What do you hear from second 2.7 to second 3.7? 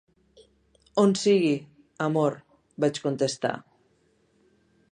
vaig contestar.